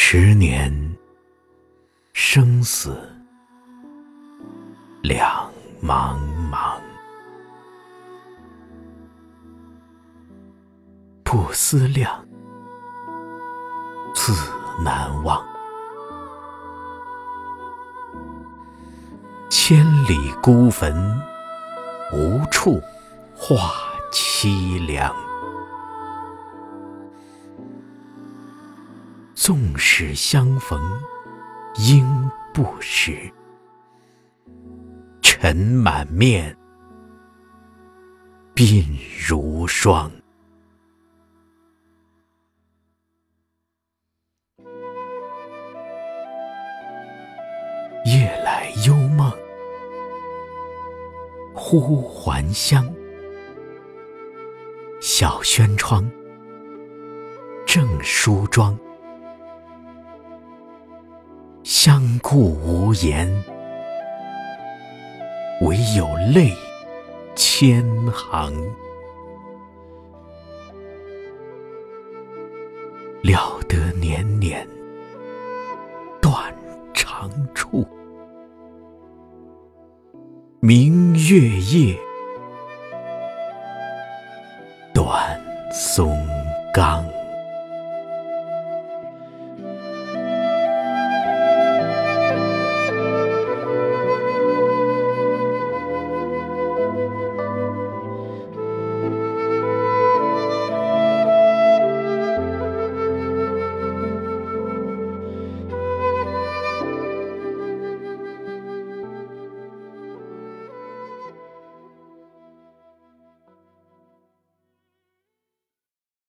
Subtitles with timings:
[0.00, 0.72] 十年，
[2.14, 2.96] 生死
[5.02, 5.50] 两
[5.82, 6.16] 茫
[6.50, 6.78] 茫。
[11.24, 12.24] 不思量，
[14.14, 14.32] 自
[14.82, 15.44] 难忘。
[19.50, 21.20] 千里孤坟，
[22.14, 22.80] 无处
[23.34, 23.74] 话
[24.12, 25.12] 凄凉。
[29.40, 30.82] 纵使相逢
[31.76, 32.04] 应
[32.52, 33.32] 不识，
[35.22, 36.54] 尘满面，
[38.56, 38.84] 鬓
[39.28, 40.10] 如霜。
[48.06, 49.32] 夜来幽梦
[51.54, 52.92] 忽还乡，
[55.00, 56.10] 小轩窗，
[57.64, 58.76] 正梳妆。
[61.70, 63.28] 相顾无言，
[65.60, 66.50] 唯有泪
[67.36, 68.54] 千行。
[73.20, 74.66] 料得年年
[76.22, 76.54] 断
[76.94, 77.86] 肠处，
[80.60, 81.94] 明月夜，
[84.94, 85.38] 短
[85.70, 86.16] 松
[86.72, 87.04] 冈。